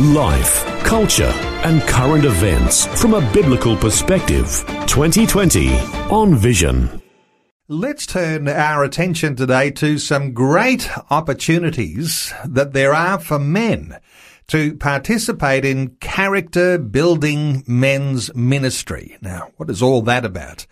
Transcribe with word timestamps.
Life, 0.00 0.64
culture, 0.84 1.34
and 1.64 1.82
current 1.82 2.24
events 2.24 2.86
from 3.02 3.14
a 3.14 3.32
biblical 3.32 3.76
perspective. 3.76 4.64
2020 4.86 5.76
on 6.08 6.36
Vision. 6.36 7.02
Let's 7.66 8.06
turn 8.06 8.46
our 8.46 8.84
attention 8.84 9.34
today 9.34 9.72
to 9.72 9.98
some 9.98 10.34
great 10.34 10.88
opportunities 11.10 12.32
that 12.44 12.74
there 12.74 12.94
are 12.94 13.18
for 13.18 13.40
men 13.40 13.98
to 14.46 14.76
participate 14.76 15.64
in 15.64 15.96
character 15.96 16.78
building 16.78 17.64
men's 17.66 18.32
ministry. 18.36 19.16
Now, 19.20 19.50
what 19.56 19.68
is 19.68 19.82
all 19.82 20.02
that 20.02 20.24
about? 20.24 20.64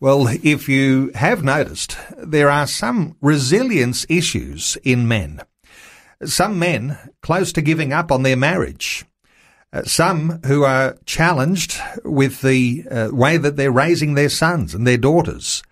Well, 0.00 0.28
if 0.42 0.66
you 0.66 1.10
have 1.14 1.44
noticed, 1.44 1.98
there 2.16 2.48
are 2.48 2.66
some 2.66 3.16
resilience 3.20 4.06
issues 4.08 4.78
in 4.82 5.06
men. 5.06 5.42
Some 6.24 6.58
men 6.58 6.98
close 7.20 7.52
to 7.52 7.62
giving 7.62 7.92
up 7.92 8.12
on 8.12 8.22
their 8.22 8.36
marriage. 8.36 9.04
Uh, 9.72 9.82
some 9.84 10.40
who 10.44 10.64
are 10.64 10.96
challenged 11.06 11.80
with 12.04 12.42
the 12.42 12.84
uh, 12.90 13.08
way 13.10 13.38
that 13.38 13.56
they're 13.56 13.72
raising 13.72 14.14
their 14.14 14.28
sons 14.28 14.74
and 14.74 14.86
their 14.86 14.98
daughters 14.98 15.62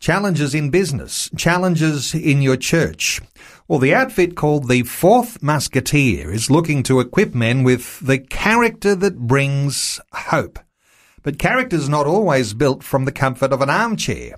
challenges 0.00 0.54
in 0.54 0.70
business, 0.70 1.30
challenges 1.36 2.14
in 2.14 2.42
your 2.42 2.56
church. 2.56 3.20
Well, 3.68 3.78
the 3.78 3.94
outfit 3.94 4.36
called 4.36 4.68
the 4.68 4.82
Fourth 4.82 5.42
Musketeer 5.42 6.30
is 6.30 6.50
looking 6.50 6.82
to 6.84 7.00
equip 7.00 7.34
men 7.34 7.64
with 7.64 8.00
the 8.00 8.18
character 8.18 8.94
that 8.94 9.18
brings 9.18 10.00
hope. 10.12 10.58
But 11.22 11.38
character's 11.38 11.88
not 11.88 12.06
always 12.06 12.54
built 12.54 12.84
from 12.84 13.04
the 13.04 13.12
comfort 13.12 13.52
of 13.52 13.60
an 13.60 13.70
armchair. 13.70 14.36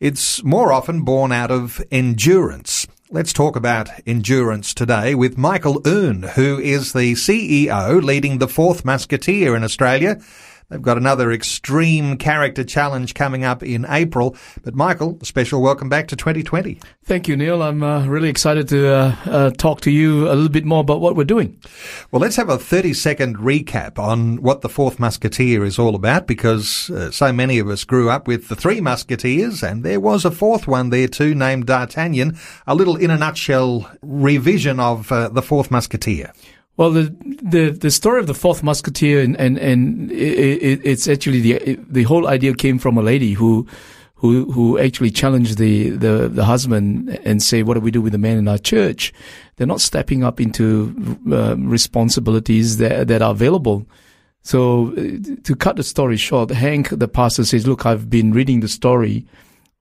It's 0.00 0.42
more 0.42 0.72
often 0.72 1.02
born 1.02 1.30
out 1.30 1.50
of 1.50 1.80
endurance. 1.90 2.86
Let's 3.08 3.32
talk 3.32 3.54
about 3.54 3.88
endurance 4.04 4.74
today 4.74 5.14
with 5.14 5.38
Michael 5.38 5.80
Oon, 5.86 6.24
who 6.24 6.58
is 6.58 6.92
the 6.92 7.12
CEO 7.12 8.02
leading 8.02 8.38
the 8.38 8.48
Fourth 8.48 8.84
Musketeer 8.84 9.54
in 9.54 9.62
Australia. 9.62 10.20
They've 10.68 10.82
got 10.82 10.96
another 10.96 11.30
extreme 11.30 12.16
character 12.16 12.64
challenge 12.64 13.14
coming 13.14 13.44
up 13.44 13.62
in 13.62 13.86
April. 13.88 14.36
But 14.64 14.74
Michael, 14.74 15.18
a 15.20 15.24
special 15.24 15.62
welcome 15.62 15.88
back 15.88 16.08
to 16.08 16.16
2020. 16.16 16.80
Thank 17.04 17.28
you, 17.28 17.36
Neil. 17.36 17.62
I'm 17.62 17.84
uh, 17.84 18.04
really 18.06 18.28
excited 18.28 18.68
to 18.70 18.88
uh, 18.88 19.16
uh, 19.26 19.50
talk 19.50 19.80
to 19.82 19.92
you 19.92 20.26
a 20.26 20.34
little 20.34 20.48
bit 20.48 20.64
more 20.64 20.80
about 20.80 21.00
what 21.00 21.14
we're 21.14 21.24
doing. 21.24 21.62
Well, 22.10 22.20
let's 22.20 22.34
have 22.36 22.48
a 22.48 22.58
30 22.58 22.94
second 22.94 23.38
recap 23.38 23.96
on 23.98 24.42
what 24.42 24.62
the 24.62 24.68
Fourth 24.68 24.98
Musketeer 24.98 25.64
is 25.64 25.78
all 25.78 25.94
about 25.94 26.26
because 26.26 26.90
uh, 26.90 27.12
so 27.12 27.32
many 27.32 27.60
of 27.60 27.68
us 27.68 27.84
grew 27.84 28.10
up 28.10 28.26
with 28.26 28.48
the 28.48 28.56
Three 28.56 28.80
Musketeers 28.80 29.62
and 29.62 29.84
there 29.84 30.00
was 30.00 30.24
a 30.24 30.30
fourth 30.32 30.66
one 30.66 30.90
there 30.90 31.08
too 31.08 31.34
named 31.34 31.66
D'Artagnan. 31.66 32.36
A 32.66 32.74
little, 32.74 32.96
in 32.96 33.10
a 33.10 33.18
nutshell, 33.18 33.88
revision 34.02 34.80
of 34.80 35.12
uh, 35.12 35.28
the 35.28 35.42
Fourth 35.42 35.70
Musketeer. 35.70 36.32
Well, 36.76 36.90
the 36.90 37.14
the 37.42 37.70
the 37.70 37.90
story 37.90 38.20
of 38.20 38.26
the 38.26 38.34
fourth 38.34 38.62
musketeer 38.62 39.22
and 39.22 39.36
and 39.40 39.56
and 39.58 40.10
it, 40.12 40.80
it's 40.84 41.08
actually 41.08 41.40
the 41.40 41.78
the 41.88 42.02
whole 42.02 42.28
idea 42.28 42.54
came 42.54 42.78
from 42.78 42.98
a 42.98 43.02
lady 43.02 43.32
who 43.32 43.66
who 44.16 44.50
who 44.52 44.78
actually 44.78 45.10
challenged 45.10 45.56
the 45.56 45.90
the 45.90 46.28
the 46.28 46.44
husband 46.44 47.18
and 47.24 47.42
say, 47.42 47.62
"What 47.62 47.74
do 47.74 47.80
we 47.80 47.90
do 47.90 48.02
with 48.02 48.12
the 48.12 48.18
men 48.18 48.36
in 48.36 48.48
our 48.48 48.58
church? 48.58 49.14
They're 49.56 49.66
not 49.66 49.80
stepping 49.80 50.22
up 50.22 50.38
into 50.40 50.94
uh, 51.30 51.56
responsibilities 51.56 52.76
that 52.76 53.08
that 53.08 53.22
are 53.22 53.30
available." 53.30 53.86
So, 54.42 54.90
to 55.42 55.56
cut 55.56 55.76
the 55.76 55.82
story 55.82 56.16
short, 56.16 56.50
Hank, 56.50 56.90
the 56.90 57.08
pastor, 57.08 57.44
says, 57.44 57.66
"Look, 57.66 57.86
I've 57.86 58.10
been 58.10 58.32
reading 58.32 58.60
the 58.60 58.68
story." 58.68 59.26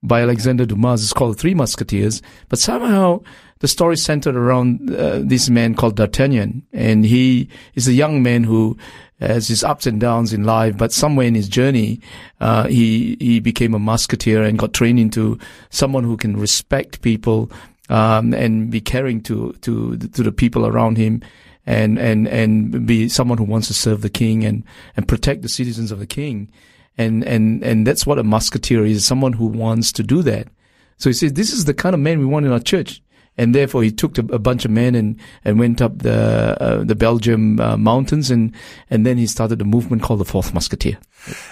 by 0.07 0.21
Alexander 0.21 0.65
Dumas. 0.65 1.03
It's 1.03 1.13
called 1.13 1.39
Three 1.39 1.53
Musketeers. 1.53 2.21
But 2.49 2.59
somehow 2.59 3.21
the 3.59 3.67
story 3.67 3.95
centered 3.95 4.35
around 4.35 4.93
uh, 4.93 5.19
this 5.23 5.49
man 5.49 5.75
called 5.75 5.95
D'Artagnan. 5.95 6.63
And 6.73 7.05
he 7.05 7.47
is 7.73 7.87
a 7.87 7.93
young 7.93 8.21
man 8.21 8.43
who 8.43 8.77
has 9.19 9.47
his 9.47 9.63
ups 9.63 9.87
and 9.87 9.99
downs 9.99 10.33
in 10.33 10.43
life, 10.43 10.77
but 10.77 10.91
somewhere 10.91 11.25
in 11.25 11.35
his 11.35 11.47
journey, 11.47 12.01
uh, 12.41 12.67
he, 12.67 13.15
he 13.19 13.39
became 13.39 13.73
a 13.73 13.79
musketeer 13.79 14.43
and 14.43 14.59
got 14.59 14.73
trained 14.73 14.99
into 14.99 15.39
someone 15.69 16.03
who 16.03 16.17
can 16.17 16.37
respect 16.37 17.01
people, 17.01 17.49
um, 17.87 18.33
and 18.33 18.69
be 18.69 18.81
caring 18.81 19.21
to, 19.21 19.53
to, 19.61 19.95
to 19.97 20.23
the 20.23 20.33
people 20.33 20.65
around 20.67 20.97
him 20.97 21.21
and, 21.65 21.97
and, 21.97 22.27
and 22.27 22.85
be 22.85 23.07
someone 23.07 23.37
who 23.37 23.45
wants 23.45 23.67
to 23.67 23.73
serve 23.73 24.01
the 24.01 24.09
king 24.09 24.43
and, 24.43 24.63
and 24.97 25.07
protect 25.07 25.43
the 25.43 25.49
citizens 25.49 25.91
of 25.91 25.99
the 25.99 26.07
king. 26.07 26.51
And, 26.97 27.23
and, 27.23 27.63
and 27.63 27.87
that's 27.87 28.05
what 28.05 28.19
a 28.19 28.23
musketeer 28.23 28.85
is, 28.85 29.05
someone 29.05 29.33
who 29.33 29.47
wants 29.47 29.91
to 29.93 30.03
do 30.03 30.23
that. 30.23 30.47
So 30.97 31.09
he 31.09 31.13
says, 31.13 31.33
this 31.33 31.53
is 31.53 31.65
the 31.65 31.73
kind 31.73 31.93
of 31.93 32.01
man 32.01 32.19
we 32.19 32.25
want 32.25 32.45
in 32.45 32.51
our 32.51 32.59
church 32.59 33.01
and 33.37 33.53
therefore 33.53 33.83
he 33.83 33.91
took 33.91 34.17
a 34.17 34.39
bunch 34.39 34.65
of 34.65 34.71
men 34.71 34.95
and, 34.95 35.19
and 35.43 35.59
went 35.59 35.81
up 35.81 35.99
the 35.99 36.57
uh, 36.61 36.83
the 36.83 36.95
Belgium 36.95 37.59
uh, 37.59 37.77
mountains 37.77 38.31
and 38.31 38.53
and 38.89 39.05
then 39.05 39.17
he 39.17 39.27
started 39.27 39.61
a 39.61 39.65
movement 39.65 40.01
called 40.01 40.19
the 40.19 40.25
Fourth 40.25 40.53
Musketeer. 40.53 40.97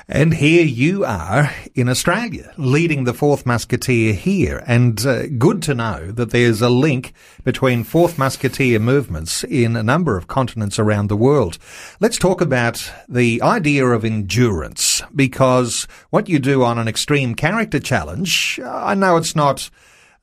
And 0.08 0.36
here 0.36 0.66
you 0.66 1.04
are 1.04 1.52
in 1.74 1.90
Australia, 1.90 2.54
leading 2.58 3.06
the 3.06 3.14
Fourth 3.14 3.44
Musketeer 3.46 4.14
here, 4.14 4.64
and 4.68 5.04
uh, 5.06 5.26
good 5.28 5.64
to 5.64 5.74
know 5.74 6.12
that 6.12 6.30
there's 6.30 6.62
a 6.62 6.70
link 6.70 7.14
between 7.44 7.84
Fourth 7.84 8.20
Musketeer 8.20 8.78
movements 8.78 9.44
in 9.44 9.76
a 9.76 9.82
number 9.82 10.16
of 10.16 10.28
continents 10.28 10.78
around 10.78 11.08
the 11.08 11.18
world. 11.18 11.58
Let's 12.00 12.20
talk 12.20 12.40
about 12.40 12.92
the 13.10 13.42
idea 13.42 13.86
of 13.88 14.06
endurance, 14.06 15.02
because 15.16 15.88
what 16.12 16.30
you 16.30 16.38
do 16.38 16.64
on 16.64 16.78
an 16.78 16.88
extreme 16.88 17.34
character 17.34 17.80
challenge, 17.80 18.60
I 18.64 18.94
know 18.94 19.18
it's 19.18 19.36
not 19.36 19.72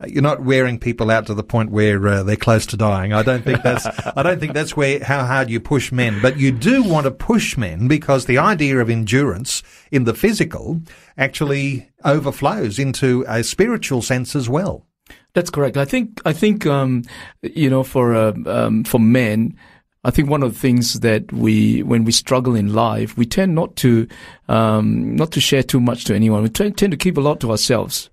you're 0.07 0.23
not 0.23 0.43
wearing 0.43 0.79
people 0.79 1.11
out 1.11 1.27
to 1.27 1.35
the 1.35 1.43
point 1.43 1.71
where 1.71 2.07
uh, 2.07 2.23
they're 2.23 2.37
close 2.37 2.67
to 2.67 2.77
dying. 2.77 3.13
I 3.13 3.23
don't 3.23 3.45
think 3.45 3.63
that's 3.63 3.87
I 4.17 4.23
don't 4.23 4.41
think 4.41 4.55
that's 4.55 4.77
where 4.77 5.03
how 5.03 5.25
hard 5.25 5.51
you 5.51 5.61
push 5.61 5.93
men, 5.93 6.21
but 6.23 6.39
you 6.39 6.53
do 6.53 6.83
want 6.83 7.05
to 7.05 7.11
push 7.11 7.57
men 7.57 7.89
because 7.89 8.27
the 8.27 8.39
idea 8.39 8.79
of 8.79 8.89
endurance 8.89 9.63
in 9.91 10.05
the 10.05 10.15
physical 10.15 10.81
actually 11.19 11.91
overflows 12.05 12.79
into 12.79 13.25
a 13.29 13.43
spiritual 13.43 14.03
sense 14.03 14.35
as 14.35 14.49
well. 14.49 14.87
That's 15.35 15.51
correct. 15.51 15.77
I 15.77 15.85
think 15.85 16.21
I 16.25 16.33
think 16.33 16.67
um, 16.67 17.03
you 17.43 17.71
know 17.71 17.83
for 17.83 18.15
uh, 18.15 18.33
um, 18.47 18.85
for 18.85 18.99
men. 18.99 19.57
I 20.03 20.11
think 20.11 20.31
one 20.31 20.43
of 20.43 20.55
the 20.55 20.59
things 20.59 21.01
that 21.01 21.31
we, 21.31 21.83
when 21.83 22.05
we 22.05 22.13
struggle 22.13 22.55
in 22.55 22.73
life, 22.73 23.19
we 23.19 23.27
tend 23.27 23.55
not 23.55 23.77
to, 23.77 24.09
um, 24.49 25.15
not 25.15 25.31
to 25.33 25.43
share 25.43 25.63
too 25.63 25.79
much 25.79 26.07
to 26.07 26.15
anyone. 26.15 26.43
We 26.43 26.49
tend, 26.49 26.79
tend 26.79 26.93
to 26.93 26.97
keep 26.97 27.19
a 27.19 27.21
lot 27.21 27.39
to 27.41 27.51
ourselves. 27.51 28.09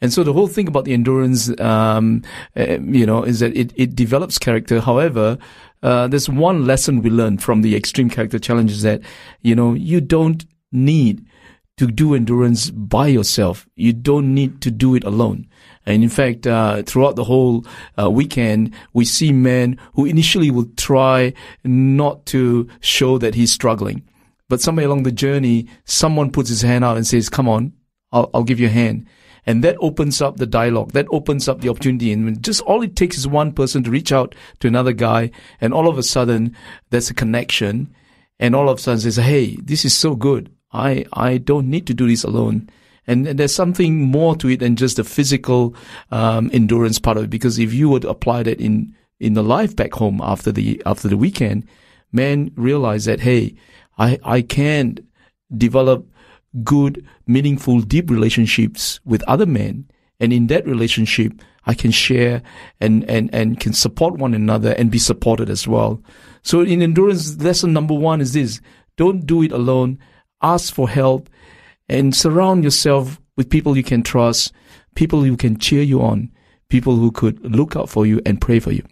And 0.00 0.12
so 0.12 0.22
the 0.22 0.32
whole 0.32 0.46
thing 0.46 0.68
about 0.68 0.84
the 0.84 0.92
endurance, 0.92 1.58
um, 1.60 2.22
uh, 2.56 2.78
you 2.80 3.06
know, 3.06 3.22
is 3.22 3.40
that 3.40 3.56
it, 3.56 3.72
it 3.76 3.94
develops 3.94 4.38
character. 4.38 4.80
However, 4.80 5.38
uh, 5.82 6.08
there's 6.08 6.28
one 6.28 6.66
lesson 6.66 7.00
we 7.00 7.10
learned 7.10 7.42
from 7.42 7.62
the 7.62 7.74
extreme 7.74 8.10
character 8.10 8.38
challenges 8.38 8.82
that, 8.82 9.00
you 9.42 9.54
know, 9.54 9.72
you 9.72 10.00
don't 10.00 10.44
need 10.70 11.24
to 11.78 11.86
do 11.86 12.14
endurance 12.14 12.70
by 12.70 13.06
yourself. 13.06 13.66
You 13.76 13.92
don't 13.92 14.34
need 14.34 14.60
to 14.62 14.70
do 14.70 14.94
it 14.94 15.04
alone. 15.04 15.46
And 15.84 16.02
in 16.02 16.08
fact, 16.08 16.46
uh, 16.46 16.82
throughout 16.82 17.16
the 17.16 17.24
whole 17.24 17.64
uh, 17.98 18.10
weekend, 18.10 18.74
we 18.92 19.04
see 19.04 19.30
men 19.32 19.78
who 19.94 20.04
initially 20.04 20.50
will 20.50 20.66
try 20.76 21.32
not 21.64 22.26
to 22.26 22.68
show 22.80 23.18
that 23.18 23.34
he's 23.34 23.52
struggling. 23.52 24.02
But 24.48 24.60
somewhere 24.60 24.86
along 24.86 25.02
the 25.02 25.12
journey, 25.12 25.68
someone 25.84 26.30
puts 26.30 26.48
his 26.48 26.62
hand 26.62 26.84
out 26.84 26.96
and 26.96 27.06
says, 27.06 27.28
come 27.28 27.48
on, 27.48 27.72
I'll, 28.10 28.30
I'll 28.32 28.44
give 28.44 28.60
you 28.60 28.66
a 28.66 28.70
hand. 28.70 29.06
And 29.46 29.62
that 29.62 29.76
opens 29.80 30.20
up 30.20 30.36
the 30.36 30.46
dialogue. 30.46 30.92
That 30.92 31.06
opens 31.10 31.48
up 31.48 31.60
the 31.60 31.68
opportunity. 31.68 32.12
And 32.12 32.42
just 32.42 32.60
all 32.62 32.82
it 32.82 32.96
takes 32.96 33.16
is 33.16 33.28
one 33.28 33.52
person 33.52 33.84
to 33.84 33.90
reach 33.90 34.10
out 34.10 34.34
to 34.60 34.68
another 34.68 34.92
guy. 34.92 35.30
And 35.60 35.72
all 35.72 35.88
of 35.88 35.98
a 35.98 36.02
sudden 36.02 36.56
there's 36.90 37.10
a 37.10 37.14
connection. 37.14 37.94
And 38.40 38.56
all 38.56 38.68
of 38.68 38.78
a 38.78 38.80
sudden 38.80 39.00
says, 39.00 39.16
Hey, 39.16 39.56
this 39.62 39.84
is 39.84 39.94
so 39.94 40.16
good. 40.16 40.52
I, 40.72 41.06
I 41.12 41.38
don't 41.38 41.70
need 41.70 41.86
to 41.86 41.94
do 41.94 42.08
this 42.08 42.24
alone. 42.24 42.68
And, 43.06 43.26
and 43.28 43.38
there's 43.38 43.54
something 43.54 44.02
more 44.02 44.34
to 44.36 44.48
it 44.48 44.58
than 44.58 44.74
just 44.74 44.96
the 44.96 45.04
physical, 45.04 45.76
um, 46.10 46.50
endurance 46.52 46.98
part 46.98 47.16
of 47.16 47.24
it. 47.24 47.30
Because 47.30 47.58
if 47.60 47.72
you 47.72 47.98
to 48.00 48.08
apply 48.08 48.42
that 48.42 48.60
in, 48.60 48.96
in 49.20 49.34
the 49.34 49.44
life 49.44 49.76
back 49.76 49.94
home 49.94 50.20
after 50.22 50.50
the, 50.50 50.82
after 50.84 51.06
the 51.06 51.16
weekend, 51.16 51.68
men 52.10 52.50
realize 52.56 53.04
that, 53.04 53.20
Hey, 53.20 53.54
I, 53.96 54.18
I 54.24 54.42
can 54.42 54.98
develop 55.56 56.08
good, 56.62 57.04
meaningful, 57.26 57.80
deep 57.80 58.10
relationships 58.10 59.00
with 59.04 59.22
other 59.24 59.46
men. 59.46 59.88
And 60.20 60.32
in 60.32 60.46
that 60.46 60.66
relationship, 60.66 61.32
I 61.66 61.74
can 61.74 61.90
share 61.90 62.42
and, 62.80 63.04
and, 63.10 63.28
and 63.34 63.60
can 63.60 63.72
support 63.72 64.14
one 64.18 64.34
another 64.34 64.72
and 64.72 64.90
be 64.90 64.98
supported 64.98 65.50
as 65.50 65.66
well. 65.66 66.02
So 66.42 66.60
in 66.60 66.80
endurance, 66.80 67.36
lesson 67.42 67.72
number 67.72 67.94
one 67.94 68.20
is 68.20 68.32
this. 68.32 68.60
Don't 68.96 69.26
do 69.26 69.42
it 69.42 69.52
alone. 69.52 69.98
Ask 70.42 70.72
for 70.72 70.88
help 70.88 71.28
and 71.88 72.14
surround 72.14 72.64
yourself 72.64 73.20
with 73.36 73.50
people 73.50 73.76
you 73.76 73.82
can 73.82 74.02
trust, 74.02 74.52
people 74.94 75.22
who 75.22 75.36
can 75.36 75.58
cheer 75.58 75.82
you 75.82 76.02
on, 76.02 76.30
people 76.68 76.96
who 76.96 77.10
could 77.10 77.40
look 77.44 77.76
out 77.76 77.88
for 77.88 78.06
you 78.06 78.20
and 78.24 78.40
pray 78.40 78.58
for 78.58 78.72
you. 78.72 78.84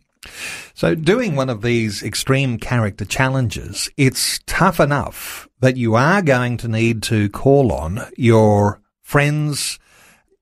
So 0.74 0.94
doing 0.94 1.36
one 1.36 1.50
of 1.50 1.62
these 1.62 2.02
extreme 2.02 2.58
character 2.58 3.04
challenges, 3.04 3.90
it's 3.96 4.40
tough 4.46 4.80
enough 4.80 5.48
that 5.60 5.76
you 5.76 5.94
are 5.94 6.22
going 6.22 6.56
to 6.58 6.68
need 6.68 7.02
to 7.04 7.28
call 7.28 7.72
on 7.72 8.00
your 8.16 8.80
friends. 9.02 9.78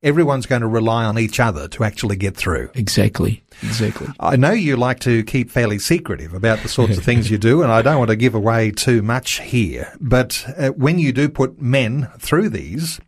Everyone's 0.03 0.47
going 0.47 0.63
to 0.63 0.69
rely 0.69 1.05
on 1.05 1.19
each 1.19 1.39
other 1.39 1.69
to 1.69 1.85
actually 1.85 2.17
get 2.17 2.37
through. 2.37 2.71
Exactly. 2.75 3.43
Exactly. 3.63 4.09
I 4.19 4.35
know 4.35 4.51
you 4.51 4.77
like 4.77 4.99
to 5.01 5.23
keep 5.23 5.51
fairly 5.51 5.79
secretive 5.79 6.35
about 6.35 6.61
the 6.61 6.69
sorts 6.69 6.99
of 6.99 7.05
things 7.05 7.31
you 7.31 7.39
do, 7.39 7.63
and 7.63 7.71
I 7.71 7.83
don't 7.83 7.99
want 7.99 8.11
to 8.11 8.17
give 8.17 8.35
away 8.35 8.73
too 8.73 9.03
much 9.03 9.41
here. 9.41 9.93
But 10.01 10.45
uh, 10.59 10.71
when 10.71 10.99
you 10.99 11.13
do 11.13 11.29
put 11.29 11.61
men 11.63 12.09
through 12.19 12.49
these, 12.49 13.01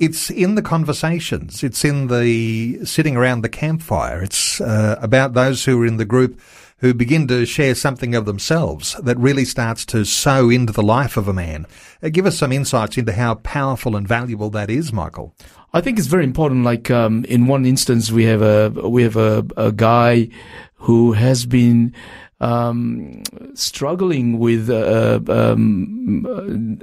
it's 0.00 0.30
in 0.30 0.54
the 0.54 0.62
conversations. 0.62 1.62
It's 1.62 1.84
in 1.84 2.06
the 2.06 2.84
sitting 2.86 3.16
around 3.16 3.42
the 3.42 3.50
campfire. 3.50 4.22
It's 4.22 4.60
uh, 4.60 4.96
about 5.00 5.34
those 5.34 5.64
who 5.66 5.80
are 5.82 5.86
in 5.86 5.98
the 5.98 6.06
group 6.06 6.40
who 6.78 6.94
begin 6.94 7.28
to 7.28 7.44
share 7.44 7.74
something 7.74 8.14
of 8.14 8.24
themselves 8.24 8.96
that 9.02 9.18
really 9.18 9.44
starts 9.44 9.84
to 9.84 10.06
sow 10.06 10.48
into 10.48 10.72
the 10.72 10.82
life 10.82 11.18
of 11.18 11.28
a 11.28 11.34
man. 11.34 11.66
Uh, 12.02 12.08
give 12.08 12.24
us 12.24 12.38
some 12.38 12.50
insights 12.50 12.96
into 12.96 13.12
how 13.12 13.34
powerful 13.34 13.94
and 13.94 14.08
valuable 14.08 14.48
that 14.48 14.70
is, 14.70 14.90
Michael. 14.90 15.34
I 15.74 15.82
think 15.82 15.98
it's 15.98 16.08
very 16.08 16.24
important. 16.24 16.64
Like 16.64 16.90
um, 16.90 17.26
in 17.26 17.46
one 17.46 17.66
instance, 17.66 18.10
we 18.10 18.24
have 18.24 18.40
a 18.40 18.70
we 18.88 19.02
have 19.02 19.16
a, 19.16 19.44
a 19.58 19.70
guy 19.70 20.30
who 20.76 21.12
has 21.12 21.44
been 21.44 21.94
um, 22.40 23.22
struggling 23.52 24.38
with 24.38 24.70
uh, 24.70 25.20
um, 25.28 26.24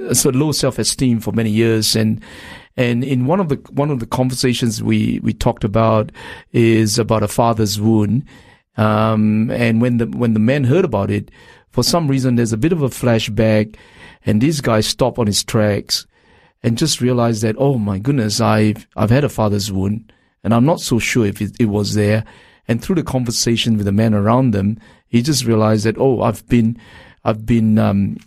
uh, 0.08 0.14
sort 0.14 0.36
of 0.36 0.42
low 0.42 0.52
self 0.52 0.78
esteem 0.78 1.20
for 1.20 1.32
many 1.32 1.50
years, 1.50 1.96
and 1.96 2.22
and 2.78 3.04
in 3.04 3.26
one 3.26 3.40
of 3.40 3.50
the 3.50 3.56
one 3.72 3.90
of 3.90 4.00
the 4.00 4.06
conversations 4.06 4.82
we 4.82 5.20
we 5.24 5.34
talked 5.34 5.64
about 5.64 6.12
is 6.54 7.00
about 7.00 7.24
a 7.24 7.28
father's 7.28 7.82
wound. 7.82 8.24
Um, 8.78 9.50
and 9.50 9.82
when 9.82 9.98
the 9.98 10.06
when 10.06 10.34
the 10.34 10.40
man 10.40 10.64
heard 10.64 10.86
about 10.86 11.10
it, 11.10 11.32
for 11.72 11.84
some 11.84 12.08
reason 12.08 12.36
there's 12.36 12.54
a 12.54 12.58
bit 12.58 12.72
of 12.72 12.84
a 12.84 12.90
flashback, 12.90 13.76
and 14.26 14.40
this 14.40 14.62
guy 14.62 14.82
stopped 14.82 15.18
on 15.18 15.26
his 15.26 15.44
tracks, 15.44 16.06
and 16.62 16.78
just 16.78 17.02
realized 17.02 17.42
that 17.42 17.56
oh 17.58 17.80
my 17.80 17.98
goodness, 17.98 18.40
I've 18.40 18.88
I've 18.96 19.10
had 19.10 19.24
a 19.24 19.30
father's 19.30 19.72
wound, 19.72 20.14
and 20.44 20.54
I'm 20.54 20.66
not 20.66 20.80
so 20.80 21.00
sure 21.00 21.26
if 21.26 21.42
it, 21.42 21.56
it 21.60 21.66
was 21.66 21.96
there. 21.96 22.24
And 22.70 22.84
through 22.84 22.96
the 22.96 23.04
conversation 23.04 23.78
with 23.78 23.86
the 23.86 23.94
man 23.94 24.14
around 24.14 24.52
them, 24.52 24.78
he 25.08 25.22
just 25.22 25.46
realized 25.46 25.86
that 25.86 25.98
oh, 25.98 26.22
I've 26.22 26.48
been 26.48 26.78
I've 27.24 27.44
been 27.44 27.80
um, 27.80 28.18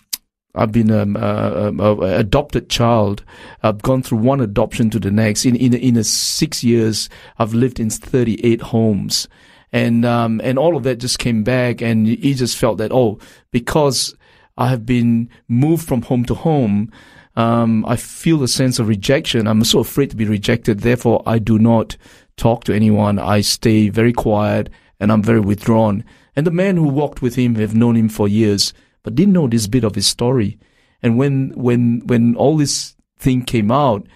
I've 0.54 0.72
been 0.72 0.90
um, 0.90 1.16
uh, 1.16 1.20
a, 1.20 1.72
a, 1.72 2.18
adopted 2.18 2.68
child. 2.68 3.24
I've 3.62 3.82
gone 3.82 4.02
through 4.02 4.18
one 4.18 4.40
adoption 4.40 4.90
to 4.90 4.98
the 4.98 5.10
next. 5.10 5.46
In 5.46 5.54
in 5.54 5.74
in 5.74 6.02
six 6.02 6.64
years, 6.64 7.08
I've 7.38 7.54
lived 7.54 7.78
in 7.78 7.90
38 7.90 8.60
homes, 8.60 9.28
and 9.72 10.04
um, 10.04 10.40
and 10.42 10.58
all 10.58 10.76
of 10.76 10.82
that 10.84 10.96
just 10.96 11.18
came 11.18 11.44
back, 11.44 11.80
and 11.80 12.06
he 12.06 12.34
just 12.34 12.56
felt 12.56 12.78
that 12.78 12.90
oh, 12.92 13.18
because 13.52 14.14
I 14.58 14.68
have 14.68 14.84
been 14.84 15.30
moved 15.48 15.86
from 15.86 16.02
home 16.02 16.24
to 16.24 16.34
home, 16.34 16.90
um, 17.36 17.86
I 17.86 17.94
feel 17.94 18.42
a 18.42 18.48
sense 18.48 18.80
of 18.80 18.88
rejection. 18.88 19.46
I'm 19.46 19.62
so 19.64 19.78
afraid 19.78 20.10
to 20.10 20.16
be 20.16 20.26
rejected. 20.26 20.80
Therefore, 20.80 21.22
I 21.26 21.38
do 21.38 21.58
not 21.58 21.96
talk 22.36 22.64
to 22.64 22.74
anyone. 22.74 23.20
I 23.20 23.40
stay 23.40 23.88
very 23.88 24.12
quiet, 24.12 24.68
and 24.98 25.12
I'm 25.12 25.22
very 25.22 25.40
withdrawn. 25.40 26.04
And 26.34 26.44
the 26.44 26.50
men 26.50 26.76
who 26.76 26.88
walked 26.88 27.22
with 27.22 27.36
him 27.36 27.54
have 27.56 27.74
known 27.74 27.96
him 27.96 28.08
for 28.08 28.26
years 28.26 28.72
but 29.02 29.14
didn't 29.14 29.34
know 29.34 29.48
this 29.48 29.66
bit 29.66 29.84
of 29.84 29.94
his 29.94 30.06
story. 30.06 30.58
And 31.02 31.16
when 31.16 31.50
when 31.56 32.02
when 32.06 32.36
all 32.36 32.56
this 32.56 32.94
thing 33.18 33.42
came 33.44 33.70
out, 33.70 34.06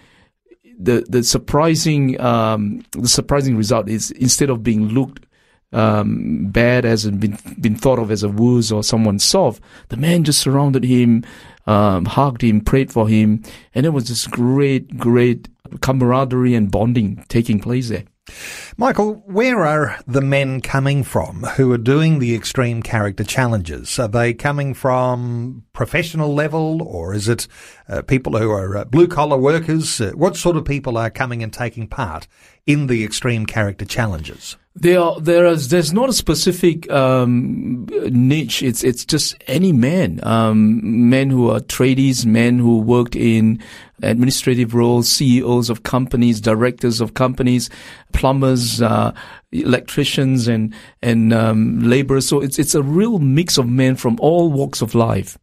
the 0.78 1.04
the 1.08 1.22
surprising 1.22 2.20
um, 2.20 2.84
the 2.92 3.08
surprising 3.08 3.56
result 3.56 3.88
is 3.88 4.10
instead 4.12 4.50
of 4.50 4.62
being 4.62 4.88
looked 4.88 5.26
um, 5.72 6.46
bad 6.50 6.84
as 6.84 7.04
and 7.04 7.20
been 7.20 7.38
been 7.60 7.76
thought 7.76 7.98
of 7.98 8.10
as 8.10 8.22
a 8.22 8.28
wuss 8.28 8.70
or 8.70 8.82
someone 8.82 9.19
soft, 9.19 9.62
the 9.88 9.96
man 9.96 10.25
just 10.25 10.40
surrounded 10.40 10.84
him, 10.84 11.25
um, 11.66 12.04
hugged 12.04 12.42
him, 12.42 12.60
prayed 12.60 12.92
for 12.92 13.08
him, 13.08 13.42
and 13.75 13.87
it 13.87 13.90
was 13.90 14.08
this 14.08 14.26
great 14.26 14.96
great 14.98 15.48
camaraderie 15.80 16.54
and 16.54 16.70
bonding 16.70 17.25
taking 17.28 17.58
place 17.58 17.88
there. 17.88 18.04
Michael, 18.76 19.23
where 19.26 19.65
are 19.65 20.00
the 20.06 20.21
men 20.21 20.61
coming 20.61 21.05
from 21.05 21.44
who 21.56 21.71
are 21.73 21.79
doing 21.79 22.19
the 22.19 22.35
extreme 22.35 22.82
character 22.82 23.23
challenges? 23.23 23.99
Are 23.99 24.09
they 24.09 24.35
coming 24.35 24.75
from 24.75 25.65
professional 25.73 26.35
level 26.35 26.82
or 26.82 27.15
is 27.15 27.29
it 27.29 27.47
uh, 27.88 28.03
people 28.03 28.37
who 28.37 28.50
are 28.50 28.79
uh, 28.79 28.85
blue 28.85 29.06
collar 29.06 29.37
workers? 29.37 30.00
Uh, 30.00 30.12
what 30.15 30.37
sort 30.37 30.56
of 30.56 30.65
people 30.65 30.99
are 30.99 31.11
coming 31.11 31.43
and 31.43 31.53
taking 31.53 31.87
part 31.87 32.26
in 32.67 32.88
the 32.88 33.05
extreme 33.05 33.47
character 33.47 33.85
challenges? 33.85 34.56
There 34.76 35.00
are, 35.00 35.21
there 35.21 35.47
is, 35.47 35.69
there's 35.69 35.93
not 35.93 36.09
a 36.09 36.12
specific, 36.12 36.91
um, 36.91 37.87
niche. 38.11 38.61
It's, 38.61 38.82
it's 38.82 39.05
just 39.05 39.37
any 39.47 39.73
man, 39.73 40.19
um, 40.25 41.09
men 41.09 41.31
who 41.31 41.49
are 41.50 41.61
tradies, 41.61 42.26
men 42.26 42.59
who 42.59 42.81
worked 42.81 43.15
in 43.15 43.62
administrative 44.03 44.75
roles, 44.75 45.09
CEOs 45.09 45.71
of 45.71 45.85
companies, 45.85 46.41
directors 46.41 47.00
of 47.00 47.15
companies, 47.15 47.71
plumbers, 48.12 48.82
uh, 48.82 49.12
electricians 49.53 50.49
and, 50.49 50.75
and, 51.03 51.32
um, 51.32 51.81
laborers. 51.88 52.26
So 52.26 52.41
it's, 52.41 52.59
it's 52.59 52.75
a 52.75 52.82
real 52.82 53.21
mix 53.21 53.56
of 53.56 53.69
men 53.69 53.94
from 53.94 54.19
all 54.21 54.50
walks 54.50 54.82
of 54.82 54.97
life. 54.97 55.38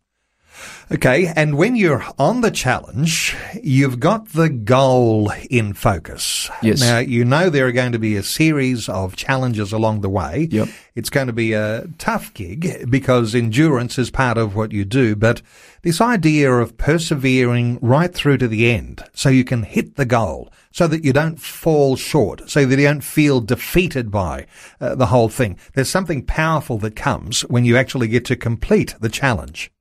Okay, 0.91 1.31
and 1.35 1.57
when 1.57 1.75
you're 1.75 2.03
on 2.19 2.41
the 2.41 2.51
challenge, 2.51 3.35
you've 3.63 3.99
got 3.99 4.29
the 4.29 4.49
goal 4.49 5.31
in 5.49 5.73
focus. 5.73 6.49
Yes. 6.61 6.81
Now, 6.81 6.99
you 6.99 7.23
know 7.23 7.49
there 7.49 7.67
are 7.67 7.71
going 7.71 7.93
to 7.93 7.99
be 7.99 8.17
a 8.17 8.23
series 8.23 8.89
of 8.89 9.15
challenges 9.15 9.71
along 9.71 10.01
the 10.01 10.09
way. 10.09 10.49
Yep. 10.51 10.67
It's 10.95 11.09
going 11.09 11.27
to 11.27 11.33
be 11.33 11.53
a 11.53 11.87
tough 11.97 12.33
gig 12.33 12.89
because 12.89 13.33
endurance 13.33 13.97
is 13.97 14.11
part 14.11 14.37
of 14.37 14.55
what 14.55 14.73
you 14.73 14.83
do, 14.83 15.15
but 15.15 15.41
this 15.83 16.01
idea 16.01 16.51
of 16.51 16.77
persevering 16.77 17.79
right 17.81 18.13
through 18.13 18.37
to 18.39 18.47
the 18.47 18.69
end 18.69 19.03
so 19.13 19.29
you 19.29 19.45
can 19.45 19.63
hit 19.63 19.95
the 19.95 20.05
goal, 20.05 20.51
so 20.71 20.87
that 20.87 21.05
you 21.05 21.13
don't 21.13 21.39
fall 21.39 21.95
short, 21.95 22.49
so 22.49 22.65
that 22.65 22.77
you 22.77 22.85
don't 22.85 23.01
feel 23.03 23.39
defeated 23.39 24.11
by 24.11 24.45
uh, 24.81 24.95
the 24.95 25.07
whole 25.07 25.29
thing. 25.29 25.57
There's 25.73 25.89
something 25.89 26.25
powerful 26.25 26.77
that 26.79 26.95
comes 26.95 27.41
when 27.41 27.63
you 27.63 27.77
actually 27.77 28.09
get 28.09 28.25
to 28.25 28.35
complete 28.35 28.95
the 28.99 29.09
challenge. 29.09 29.71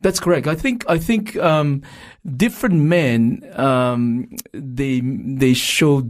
That's 0.00 0.20
correct. 0.20 0.46
I 0.46 0.54
think 0.54 0.84
I 0.88 0.98
think 0.98 1.36
um, 1.36 1.82
different 2.36 2.76
men 2.76 3.42
um, 3.54 4.30
they 4.52 5.00
they 5.00 5.52
show 5.52 6.08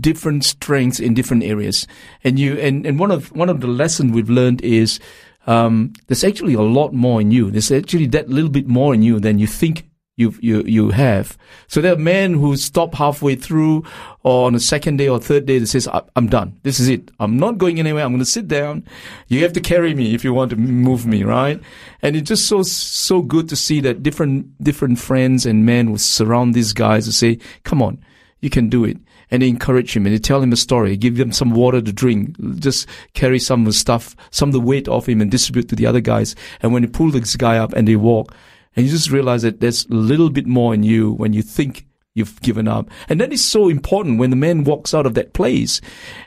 different 0.00 0.44
strengths 0.44 1.00
in 1.00 1.14
different 1.14 1.42
areas, 1.42 1.86
and 2.22 2.38
you 2.38 2.56
and, 2.58 2.86
and 2.86 2.98
one 2.98 3.10
of 3.10 3.32
one 3.32 3.48
of 3.48 3.60
the 3.60 3.66
lessons 3.66 4.12
we've 4.12 4.30
learned 4.30 4.62
is 4.62 5.00
um, 5.46 5.92
there's 6.06 6.24
actually 6.24 6.54
a 6.54 6.62
lot 6.62 6.92
more 6.92 7.20
in 7.20 7.30
you. 7.32 7.50
There's 7.50 7.72
actually 7.72 8.06
that 8.08 8.28
little 8.28 8.50
bit 8.50 8.68
more 8.68 8.94
in 8.94 9.02
you 9.02 9.18
than 9.18 9.38
you 9.38 9.46
think 9.46 9.88
you 10.16 10.34
you 10.40 10.62
you 10.66 10.90
have. 10.90 11.36
So 11.68 11.80
there 11.80 11.92
are 11.92 11.98
men 11.98 12.34
who 12.34 12.56
stop 12.56 12.94
halfway 12.94 13.36
through, 13.36 13.84
or 14.22 14.46
on 14.46 14.54
the 14.54 14.60
second 14.60 14.96
day 14.96 15.08
or 15.08 15.18
third 15.18 15.44
day, 15.44 15.58
that 15.58 15.66
says, 15.66 15.88
"I'm 16.16 16.28
done. 16.28 16.58
This 16.62 16.80
is 16.80 16.88
it. 16.88 17.10
I'm 17.20 17.36
not 17.36 17.58
going 17.58 17.78
anywhere. 17.78 18.04
I'm 18.04 18.12
going 18.12 18.20
to 18.20 18.24
sit 18.24 18.48
down. 18.48 18.84
You 19.28 19.42
have 19.42 19.52
to 19.52 19.60
carry 19.60 19.94
me 19.94 20.14
if 20.14 20.24
you 20.24 20.32
want 20.32 20.50
to 20.50 20.56
move 20.56 21.06
me, 21.06 21.22
right?" 21.22 21.60
And 22.02 22.16
it's 22.16 22.28
just 22.28 22.46
so 22.46 22.62
so 22.62 23.20
good 23.20 23.48
to 23.50 23.56
see 23.56 23.80
that 23.80 24.02
different 24.02 24.62
different 24.62 24.98
friends 24.98 25.44
and 25.44 25.66
men 25.66 25.90
will 25.90 25.98
surround 25.98 26.54
these 26.54 26.72
guys 26.72 27.06
and 27.06 27.14
say, 27.14 27.38
"Come 27.64 27.82
on, 27.82 27.98
you 28.40 28.48
can 28.48 28.70
do 28.70 28.84
it." 28.84 28.96
And 29.30 29.42
they 29.42 29.48
encourage 29.48 29.94
him 29.94 30.06
and 30.06 30.14
they 30.14 30.20
tell 30.20 30.40
him 30.40 30.52
a 30.52 30.56
story, 30.56 30.96
give 30.96 31.16
them 31.16 31.32
some 31.32 31.50
water 31.50 31.82
to 31.82 31.92
drink, 31.92 32.36
just 32.60 32.86
carry 33.12 33.40
some 33.40 33.62
of 33.62 33.66
the 33.66 33.72
stuff, 33.72 34.14
some 34.30 34.50
of 34.50 34.52
the 34.52 34.60
weight 34.60 34.86
off 34.86 35.08
him 35.08 35.20
and 35.20 35.32
distribute 35.32 35.68
to 35.70 35.74
the 35.74 35.84
other 35.84 36.00
guys. 36.00 36.36
And 36.62 36.72
when 36.72 36.82
they 36.82 36.88
pull 36.88 37.10
this 37.10 37.34
guy 37.34 37.58
up 37.58 37.72
and 37.72 37.88
they 37.88 37.96
walk, 37.96 38.32
and 38.76 38.84
you 38.84 38.92
just 38.92 39.10
realize 39.10 39.42
that 39.42 39.60
there's 39.60 39.86
a 39.86 39.94
little 39.94 40.30
bit 40.30 40.46
more 40.46 40.74
in 40.74 40.82
you 40.82 41.12
when 41.12 41.32
you 41.32 41.42
think 41.42 41.86
you've 42.16 42.40
given 42.40 42.66
up. 42.66 42.90
And 43.08 43.20
that 43.20 43.32
is 43.32 43.44
so 43.44 43.68
important 43.68 44.18
when 44.18 44.30
the 44.30 44.36
man 44.36 44.64
walks 44.64 44.94
out 44.94 45.06
of 45.06 45.14
that 45.14 45.34
place. 45.34 45.80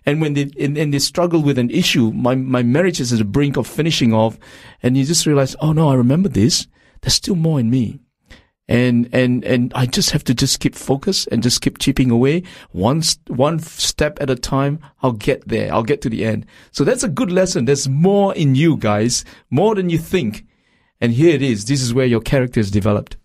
And 0.05 0.21
when 0.21 0.35
they, 0.35 0.51
and, 0.59 0.77
and 0.77 0.93
they 0.93 0.99
struggle 0.99 1.41
with 1.41 1.57
an 1.57 1.69
issue, 1.71 2.11
my, 2.11 2.35
my 2.35 2.63
marriage 2.63 2.99
is 2.99 3.11
at 3.11 3.19
the 3.19 3.25
brink 3.25 3.57
of 3.57 3.67
finishing 3.67 4.13
off. 4.13 4.37
And 4.81 4.95
you 4.95 5.03
just 5.03 5.25
realize, 5.25 5.55
oh 5.59 5.73
no, 5.73 5.89
I 5.89 5.95
remember 5.95 6.29
this. 6.29 6.67
There's 7.01 7.15
still 7.15 7.35
more 7.35 7.59
in 7.59 7.69
me. 7.69 7.99
And, 8.67 9.09
and, 9.11 9.43
and 9.43 9.73
I 9.73 9.87
just 9.87 10.11
have 10.11 10.23
to 10.25 10.35
just 10.35 10.59
keep 10.59 10.75
focus 10.75 11.25
and 11.27 11.41
just 11.41 11.61
keep 11.61 11.79
chipping 11.79 12.11
away 12.11 12.43
one, 12.69 13.01
one 13.25 13.57
step 13.57 14.19
at 14.21 14.29
a 14.29 14.35
time. 14.35 14.79
I'll 15.01 15.13
get 15.13 15.47
there. 15.47 15.73
I'll 15.73 15.81
get 15.81 16.03
to 16.03 16.09
the 16.09 16.23
end. 16.23 16.45
So 16.69 16.83
that's 16.83 17.03
a 17.03 17.09
good 17.09 17.31
lesson. 17.31 17.65
There's 17.65 17.89
more 17.89 18.35
in 18.35 18.53
you 18.53 18.77
guys, 18.77 19.25
more 19.49 19.73
than 19.73 19.89
you 19.89 19.97
think. 19.97 20.45
And 21.01 21.13
here 21.13 21.33
it 21.33 21.41
is. 21.41 21.65
This 21.65 21.81
is 21.81 21.93
where 21.93 22.05
your 22.05 22.21
character 22.21 22.59
is 22.59 22.71
developed. 22.71 23.15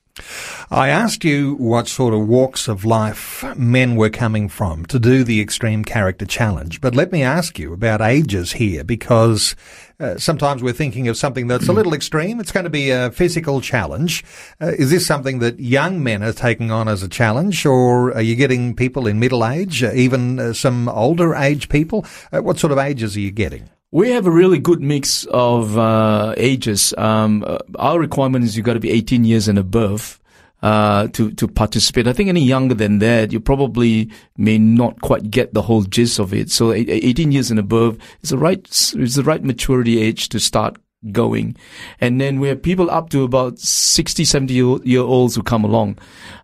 I 0.70 0.88
asked 0.88 1.24
you 1.24 1.56
what 1.56 1.88
sort 1.88 2.14
of 2.14 2.28
walks 2.28 2.68
of 2.68 2.84
life 2.84 3.44
men 3.56 3.96
were 3.96 4.10
coming 4.10 4.48
from 4.48 4.86
to 4.86 5.00
do 5.00 5.24
the 5.24 5.40
Extreme 5.40 5.84
Character 5.84 6.24
Challenge, 6.24 6.80
but 6.80 6.94
let 6.94 7.10
me 7.10 7.22
ask 7.24 7.58
you 7.58 7.72
about 7.72 8.00
ages 8.00 8.52
here 8.52 8.84
because 8.84 9.56
uh, 9.98 10.16
sometimes 10.16 10.62
we're 10.62 10.72
thinking 10.72 11.08
of 11.08 11.16
something 11.16 11.48
that's 11.48 11.68
a 11.68 11.72
little 11.72 11.94
extreme. 11.94 12.38
It's 12.38 12.52
going 12.52 12.64
to 12.64 12.70
be 12.70 12.90
a 12.90 13.10
physical 13.10 13.60
challenge. 13.60 14.24
Uh, 14.60 14.72
is 14.78 14.90
this 14.90 15.04
something 15.04 15.40
that 15.40 15.58
young 15.58 16.02
men 16.02 16.22
are 16.22 16.32
taking 16.32 16.70
on 16.70 16.86
as 16.86 17.02
a 17.02 17.08
challenge, 17.08 17.66
or 17.66 18.14
are 18.14 18.22
you 18.22 18.36
getting 18.36 18.76
people 18.76 19.08
in 19.08 19.18
middle 19.18 19.44
age, 19.44 19.82
uh, 19.82 19.90
even 19.94 20.38
uh, 20.38 20.52
some 20.52 20.88
older 20.88 21.34
age 21.34 21.68
people? 21.68 22.06
Uh, 22.32 22.40
what 22.40 22.58
sort 22.58 22.72
of 22.72 22.78
ages 22.78 23.16
are 23.16 23.20
you 23.20 23.32
getting? 23.32 23.68
We 23.94 24.10
have 24.10 24.26
a 24.26 24.30
really 24.32 24.58
good 24.58 24.82
mix 24.82 25.24
of 25.26 25.78
uh, 25.78 26.34
ages. 26.36 26.92
Um, 26.98 27.46
our 27.78 28.00
requirement 28.00 28.44
is 28.44 28.56
you've 28.56 28.66
got 28.66 28.74
to 28.74 28.80
be 28.80 28.90
18 28.90 29.22
years 29.24 29.46
and 29.46 29.56
above. 29.56 30.20
Uh, 30.62 31.08
to 31.08 31.30
to 31.32 31.46
participate. 31.46 32.08
I 32.08 32.14
think 32.14 32.30
any 32.30 32.42
younger 32.42 32.74
than 32.74 32.98
that, 33.00 33.32
you 33.32 33.38
probably 33.38 34.10
may 34.38 34.56
not 34.56 35.02
quite 35.02 35.30
get 35.30 35.52
the 35.52 35.60
whole 35.60 35.82
gist 35.82 36.18
of 36.18 36.32
it. 36.32 36.50
So 36.50 36.72
18 36.72 37.32
years 37.32 37.50
and 37.50 37.60
above 37.60 37.98
is 38.22 38.30
the 38.30 38.38
right 38.38 38.66
is 38.96 39.14
the 39.14 39.22
right 39.22 39.44
maturity 39.44 40.00
age 40.00 40.30
to 40.30 40.40
start 40.40 40.78
going. 41.12 41.56
And 42.00 42.20
then 42.20 42.40
we 42.40 42.48
have 42.48 42.62
people 42.62 42.90
up 42.90 43.10
to 43.10 43.22
about 43.22 43.58
60, 43.58 44.24
70 44.24 44.54
year, 44.84 45.02
olds 45.02 45.34
who 45.34 45.42
come 45.42 45.64
along. 45.64 45.98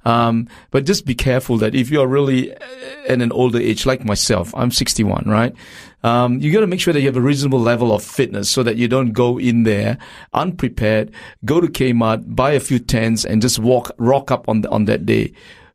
Um, 0.04 0.48
but 0.70 0.86
just 0.86 1.06
be 1.06 1.14
careful 1.14 1.56
that 1.58 1.74
if 1.74 1.90
you're 1.90 2.06
really 2.06 2.52
at 3.08 3.20
an 3.20 3.32
older 3.32 3.58
age, 3.58 3.86
like 3.86 4.04
myself, 4.04 4.54
I'm 4.54 4.70
61, 4.70 5.24
right? 5.26 5.54
Um, 6.02 6.40
you 6.40 6.50
got 6.52 6.60
to 6.60 6.66
make 6.66 6.80
sure 6.80 6.94
that 6.94 7.00
you 7.00 7.06
have 7.06 7.16
a 7.16 7.20
reasonable 7.20 7.60
level 7.60 7.92
of 7.92 8.02
fitness 8.02 8.50
so 8.50 8.62
that 8.62 8.76
you 8.76 8.88
don't 8.88 9.12
go 9.12 9.38
in 9.38 9.64
there 9.64 9.98
unprepared, 10.32 11.12
go 11.44 11.60
to 11.60 11.68
Kmart, 11.68 12.34
buy 12.34 12.52
a 12.52 12.60
few 12.60 12.78
tents 12.78 13.24
and 13.24 13.42
just 13.42 13.58
walk, 13.58 13.90
rock 13.98 14.30
up 14.30 14.48
on 14.48 14.62
the, 14.62 14.70
on 14.70 14.86
that 14.86 15.04
day 15.04 15.34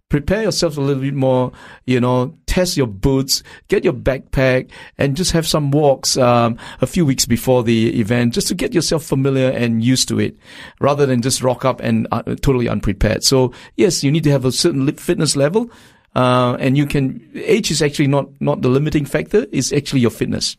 prepare 0.09 0.43
yourself 0.43 0.77
a 0.77 0.81
little 0.81 1.01
bit 1.01 1.13
more, 1.13 1.51
you 1.85 1.99
know, 1.99 2.37
test 2.45 2.77
your 2.77 2.87
boots, 2.87 3.43
get 3.67 3.83
your 3.83 3.93
backpack, 3.93 4.69
and 4.97 5.17
just 5.17 5.31
have 5.31 5.47
some 5.47 5.71
walks 5.71 6.17
um, 6.17 6.57
a 6.81 6.87
few 6.87 7.05
weeks 7.05 7.25
before 7.25 7.63
the 7.63 7.99
event 7.99 8.33
just 8.33 8.47
to 8.47 8.55
get 8.55 8.73
yourself 8.73 9.03
familiar 9.03 9.49
and 9.49 9.83
used 9.83 10.07
to 10.07 10.19
it 10.19 10.37
rather 10.79 11.05
than 11.05 11.21
just 11.21 11.41
rock 11.41 11.65
up 11.65 11.81
and 11.81 12.07
uh, 12.11 12.21
totally 12.41 12.69
unprepared. 12.69 13.23
So, 13.23 13.51
yes, 13.75 14.03
you 14.03 14.11
need 14.11 14.23
to 14.23 14.31
have 14.31 14.45
a 14.45 14.51
certain 14.51 14.91
fitness 14.93 15.35
level. 15.35 15.69
Uh, 16.15 16.55
and 16.61 16.77
you 16.77 16.85
can, 16.85 17.29
age 17.35 17.69
is 17.71 17.81
actually 17.81 18.07
not, 18.07 18.29
not 18.39 18.61
the 18.61 18.69
limiting 18.69 19.03
factor. 19.03 19.45
It's 19.51 19.73
actually 19.73 19.99
your 19.99 20.11
fitness. 20.11 20.55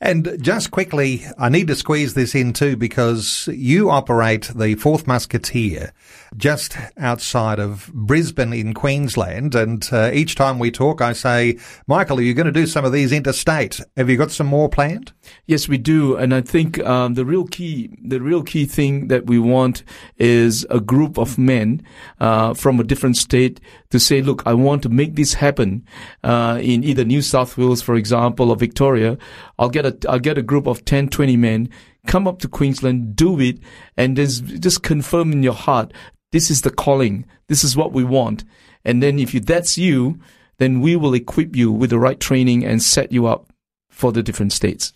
And 0.00 0.38
just 0.40 0.70
quickly, 0.70 1.24
I 1.38 1.48
need 1.48 1.68
to 1.68 1.76
squeeze 1.76 2.14
this 2.14 2.34
in 2.34 2.52
too 2.52 2.76
because 2.76 3.48
you 3.52 3.90
operate 3.90 4.50
the 4.54 4.74
Fourth 4.76 5.06
Musketeer 5.06 5.92
just 6.36 6.76
outside 6.96 7.58
of 7.58 7.90
Brisbane 7.92 8.52
in 8.52 8.74
Queensland. 8.74 9.54
And 9.54 9.86
uh, 9.92 10.10
each 10.12 10.34
time 10.34 10.58
we 10.58 10.70
talk, 10.70 11.00
I 11.00 11.12
say, 11.12 11.58
Michael, 11.86 12.18
are 12.18 12.22
you 12.22 12.34
going 12.34 12.46
to 12.46 12.52
do 12.52 12.66
some 12.66 12.84
of 12.84 12.92
these 12.92 13.12
interstate? 13.12 13.80
Have 13.96 14.08
you 14.08 14.16
got 14.16 14.30
some 14.30 14.46
more 14.46 14.68
planned? 14.68 15.12
Yes, 15.46 15.68
we 15.68 15.78
do. 15.78 16.16
And 16.16 16.34
I 16.34 16.40
think 16.40 16.78
um, 16.80 17.14
the 17.14 17.24
real 17.24 17.46
key, 17.46 17.90
the 18.02 18.20
real 18.20 18.42
key 18.42 18.66
thing 18.66 19.08
that 19.08 19.26
we 19.26 19.38
want 19.38 19.82
is 20.16 20.66
a 20.70 20.80
group 20.80 21.18
of 21.18 21.38
men 21.38 21.82
uh, 22.20 22.54
from 22.54 22.78
a 22.78 22.84
different 22.84 23.16
state 23.16 23.60
to 23.90 23.98
say, 23.98 24.22
look, 24.22 24.42
I 24.46 24.54
want 24.54 24.82
to 24.84 24.88
make 24.88 25.16
this 25.16 25.34
happen 25.34 25.84
uh, 26.22 26.58
in 26.62 26.84
either 26.84 27.04
New 27.04 27.22
South 27.22 27.56
Wales, 27.58 27.82
for 27.82 27.96
example, 27.96 28.50
or 28.50 28.56
Victoria. 28.56 29.18
I'll 29.60 29.68
get 29.68 29.86
a, 29.86 29.96
I'll 30.10 30.18
get 30.18 30.38
a 30.38 30.42
group 30.42 30.66
of 30.66 30.84
10, 30.84 31.10
20 31.10 31.36
men 31.36 31.68
come 32.08 32.26
up 32.26 32.40
to 32.40 32.48
Queensland, 32.48 33.14
do 33.14 33.38
it, 33.38 33.58
and 33.96 34.16
just, 34.16 34.44
just 34.44 34.82
confirm 34.82 35.30
in 35.32 35.44
your 35.44 35.54
heart 35.54 35.92
this 36.32 36.50
is 36.50 36.62
the 36.62 36.70
calling. 36.70 37.26
This 37.48 37.64
is 37.64 37.76
what 37.76 37.92
we 37.92 38.04
want. 38.04 38.44
And 38.84 39.02
then 39.02 39.18
if 39.18 39.34
you, 39.34 39.40
that's 39.40 39.76
you, 39.76 40.20
then 40.58 40.80
we 40.80 40.94
will 40.94 41.14
equip 41.14 41.56
you 41.56 41.72
with 41.72 41.90
the 41.90 41.98
right 41.98 42.20
training 42.20 42.64
and 42.64 42.82
set 42.82 43.10
you 43.10 43.26
up 43.26 43.52
for 43.88 44.12
the 44.12 44.22
different 44.22 44.52
states. 44.52 44.92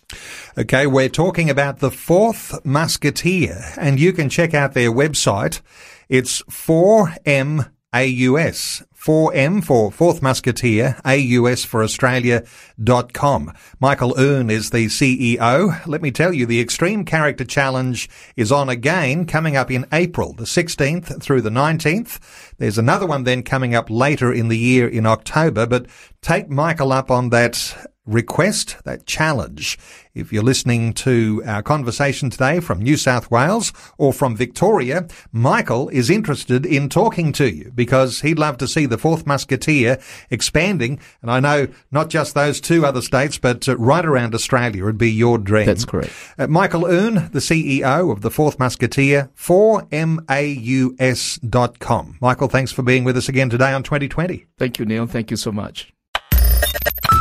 Okay, 0.57 0.87
we're 0.87 1.09
talking 1.09 1.49
about 1.49 1.79
the 1.79 1.91
fourth 1.91 2.65
musketeer 2.65 3.73
and 3.77 3.99
you 3.99 4.13
can 4.13 4.29
check 4.29 4.53
out 4.53 4.73
their 4.73 4.91
website. 4.91 5.61
It's 6.07 6.41
4M 6.43 7.69
AUS. 7.93 8.83
4M 8.97 9.63
for 9.63 9.91
Fourth 9.91 10.21
Musketeer, 10.21 10.97
AUS 11.05 11.63
for 11.63 11.83
Australia.com. 11.83 13.53
Michael 13.79 14.19
Oon 14.19 14.49
is 14.49 14.71
the 14.71 14.87
CEO. 14.87 15.85
Let 15.85 16.01
me 16.01 16.11
tell 16.11 16.33
you, 16.33 16.45
the 16.45 16.61
Extreme 16.61 17.05
Character 17.05 17.43
Challenge 17.43 18.09
is 18.35 18.51
on 18.51 18.69
again 18.69 19.25
coming 19.25 19.55
up 19.55 19.69
in 19.69 19.85
April, 19.91 20.33
the 20.33 20.45
16th 20.45 21.21
through 21.21 21.41
the 21.41 21.49
19th. 21.49 22.19
There's 22.57 22.77
another 22.77 23.05
one 23.05 23.25
then 23.25 23.43
coming 23.43 23.75
up 23.75 23.89
later 23.89 24.33
in 24.33 24.47
the 24.47 24.57
year 24.57 24.87
in 24.87 25.05
October, 25.05 25.65
but 25.65 25.85
take 26.21 26.49
Michael 26.49 26.91
up 26.91 27.11
on 27.11 27.29
that 27.29 27.75
request, 28.05 28.77
that 28.85 29.05
challenge. 29.05 29.79
If 30.13 30.31
you're 30.31 30.43
listening 30.43 30.93
to 30.93 31.43
our 31.45 31.63
conversation 31.63 32.29
today 32.29 32.59
from 32.59 32.81
New 32.81 32.97
South 32.97 33.29
Wales 33.31 33.73
or 33.97 34.13
from 34.13 34.35
Victoria, 34.35 35.07
Michael 35.31 35.89
is 35.89 36.09
interested 36.09 36.65
in 36.65 36.87
talking 36.87 37.31
to 37.33 37.53
you 37.53 37.71
because 37.73 38.21
he'd 38.21 38.39
love 38.39 38.57
to 38.57 38.67
see 38.67 38.85
the 38.85 38.94
Fourth 38.97 39.25
Musketeer 39.25 39.99
expanding. 40.29 40.99
And 41.21 41.31
I 41.31 41.39
know 41.39 41.67
not 41.91 42.09
just 42.09 42.33
those 42.33 42.59
two 42.61 42.85
other 42.85 43.01
states, 43.01 43.37
but 43.37 43.67
uh, 43.67 43.75
right 43.77 44.05
around 44.05 44.35
Australia 44.35 44.85
would 44.85 44.97
be 44.97 45.11
your 45.11 45.37
dream. 45.37 45.65
That's 45.65 45.85
correct. 45.85 46.11
Uh, 46.37 46.47
Michael 46.47 46.85
Oon, 46.85 47.29
the 47.31 47.39
CEO 47.39 48.11
of 48.11 48.21
the 48.21 48.31
Fourth 48.31 48.59
Musketeer, 48.59 49.29
4maus.com. 49.35 52.17
Michael, 52.21 52.47
thanks 52.47 52.71
for 52.71 52.83
being 52.83 53.03
with 53.03 53.17
us 53.17 53.27
again 53.29 53.49
today 53.49 53.73
on 53.73 53.81
2020. 53.83 54.45
Thank 54.57 54.79
you, 54.79 54.85
Neil. 54.85 55.07
Thank 55.07 55.31
you 55.31 55.37
so 55.37 55.51
much. 55.51 55.91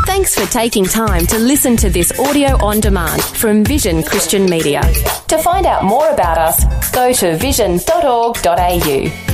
Thanks 0.07 0.35
for 0.35 0.51
taking 0.53 0.85
time 0.85 1.27
to 1.27 1.39
listen 1.39 1.77
to 1.79 1.89
this 1.91 2.19
audio 2.21 2.63
on 2.65 2.81
demand 2.81 3.23
from 3.23 3.65
Vision 3.65 4.03
Christian 4.03 4.47
Media. 4.47 4.83
To 5.29 5.39
find 5.39 5.67
out 5.67 5.85
more 5.85 6.11
about 6.11 6.39
us, 6.39 6.91
go 6.93 7.13
to 7.15 7.37
vision.org.au. 7.37 9.34